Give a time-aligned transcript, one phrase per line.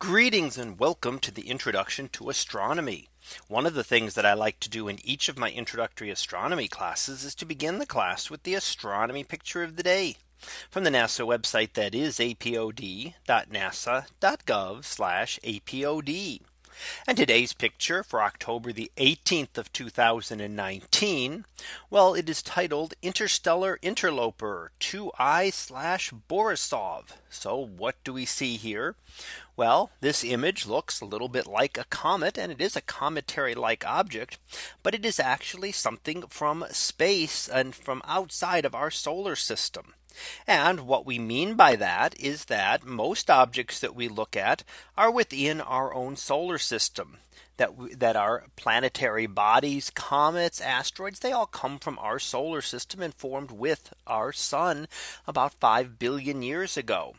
[0.00, 3.10] Greetings and welcome to the introduction to astronomy.
[3.48, 6.68] One of the things that I like to do in each of my introductory astronomy
[6.68, 10.16] classes is to begin the class with the astronomy picture of the day
[10.70, 13.14] from the NASA website that is apod.nasa.gov
[15.60, 16.40] apod.
[17.06, 21.44] And today's picture for October the 18th of 2019.
[21.90, 25.50] Well, it is titled Interstellar Interloper 2I
[26.26, 27.04] Borisov.
[27.28, 28.94] So what do we see here?
[29.56, 33.54] Well, this image looks a little bit like a comet and it is a cometary
[33.54, 34.38] like object,
[34.82, 39.94] but it is actually something from space and from outside of our solar system.
[40.46, 44.62] And what we mean by that is that most objects that we look at
[44.96, 47.18] are within our own solar system
[47.56, 47.70] that
[48.00, 53.50] that are planetary bodies, comets, asteroids, they all come from our solar system and formed
[53.50, 54.88] with our sun
[55.26, 57.16] about 5 billion years ago.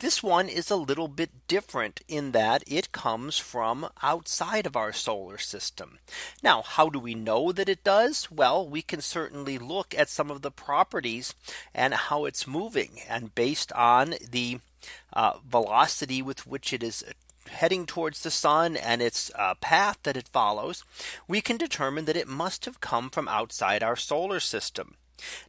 [0.00, 4.92] This one is a little bit different in that it comes from outside of our
[4.92, 5.98] solar system.
[6.42, 8.30] Now, how do we know that it does?
[8.30, 11.34] Well, we can certainly look at some of the properties
[11.72, 14.60] and how it's moving and based on the
[15.14, 17.02] uh, velocity with which it is
[17.48, 20.84] heading towards the sun and its uh, path that it follows,
[21.26, 24.96] we can determine that it must have come from outside our solar system.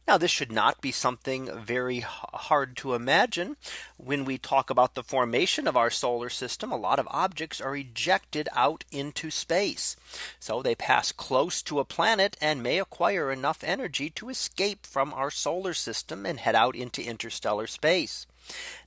[0.06, 3.56] Now, this should not be something very hard to imagine.
[3.96, 7.74] When we talk about the formation of our solar system, a lot of objects are
[7.74, 9.96] ejected out into space.
[10.38, 15.12] So they pass close to a planet and may acquire enough energy to escape from
[15.12, 18.26] our solar system and head out into interstellar space.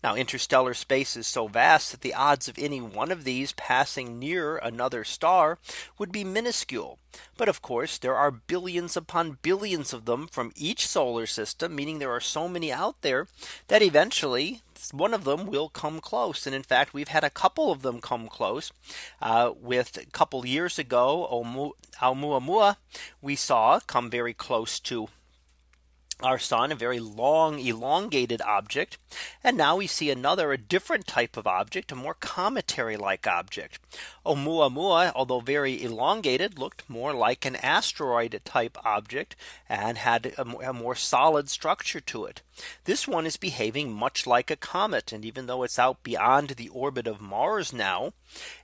[0.04, 4.20] Now interstellar space is so vast that the odds of any one of these passing
[4.20, 5.58] near another star
[5.98, 7.00] would be minuscule.
[7.38, 11.98] But of course there are billions upon billions of them from each solar system meaning
[11.98, 13.28] there are so many out there
[13.68, 16.46] that eventually one of them will come close.
[16.46, 18.72] And in fact, we've had a couple of them come close.
[19.20, 21.28] Uh, with a couple years ago,
[22.00, 22.78] Oumuamua,
[23.24, 25.08] we saw come very close to
[26.24, 28.98] our sun, a very long, elongated object.
[29.44, 33.80] And now we see another, a different type of object, a more cometary like object.
[34.26, 39.36] Oumuamua, although very elongated, looked more like an asteroid type object
[39.70, 42.42] and had a, more solid structure to it.
[42.86, 45.12] This one is behaving much like a comet.
[45.12, 48.14] And even though it's out beyond the orbit of Mars now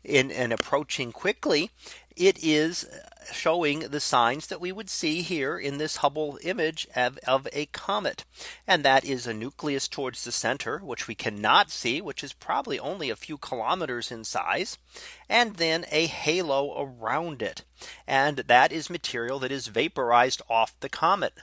[0.04, 1.70] in, and approaching quickly,
[2.16, 2.86] it is
[3.32, 7.68] showing the signs that we would see here in this Hubble image of, of, a
[7.68, 8.26] comet.
[8.68, 12.78] And that is a nucleus towards the center, which we cannot see, which is probably
[12.78, 14.78] only a few kilometers in size
[15.34, 17.64] and then a halo around it.
[18.08, 21.34] And that is material that is vaporized off the comet.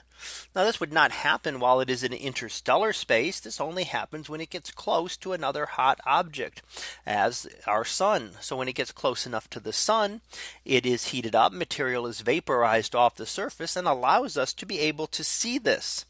[0.55, 3.41] Now this would not happen while it is in interstellar space.
[3.41, 6.61] This only happens when it gets close to another hot object
[7.05, 8.31] as our sun.
[8.39, 10.21] So when it gets close enough to the sun,
[10.63, 14.79] it is heated up material is vaporized off the surface and allows us to be
[14.79, 16.05] able to see this.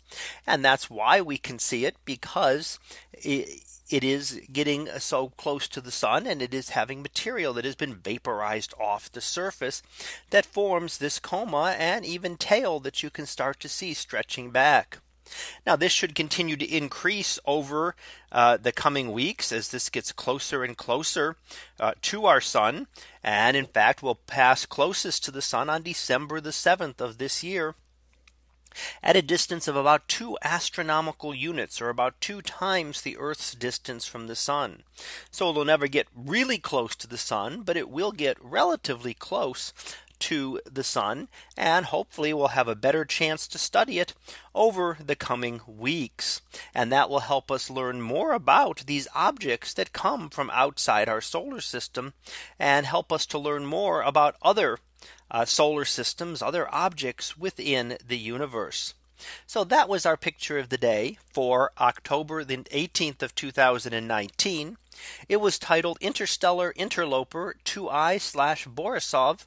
[0.48, 2.80] And that's why we can see it because
[3.14, 7.66] it, it is getting so close to the sun and it is having material that
[7.66, 9.82] has been vaporized off the surface
[10.32, 14.98] that forms this coma and even tail that you can start to see stretching back.
[15.66, 17.96] Now this should continue to increase over
[18.34, 21.38] uh, the coming weeks as this gets closer and closer
[21.80, 22.88] uh, to our sun.
[23.24, 27.44] And in fact, we'll pass closest to the sun on December the 7th of this
[27.46, 27.76] year
[29.04, 34.06] at a distance of about two astronomical units or about two times the Earth's distance
[34.06, 34.84] from the sun.
[35.30, 39.74] So it'll never get really close to the sun, but it will get relatively close
[40.20, 44.14] to the sun and hopefully we'll have a better chance to study it
[44.54, 46.42] over the coming weeks.
[46.76, 51.22] And that will help us learn more about these objects that come from outside our
[51.22, 52.14] solar system
[52.60, 54.78] and help us to learn more about other
[55.30, 58.94] uh, solar systems, other objects within the universe.
[59.46, 64.78] So that was our picture of the day for October the 18th of 2019.
[65.30, 69.46] It was titled Interstellar Interloper 2i slash Borisov.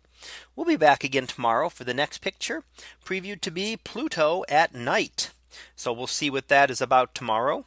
[0.57, 2.63] We'll be back again tomorrow for the next picture
[3.05, 5.33] previewed to be Pluto at night.
[5.77, 7.67] So we'll see what that is about tomorrow.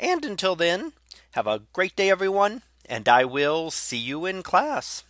[0.00, 0.92] And until then,
[1.32, 5.02] have a great day, everyone, and I will see you in class.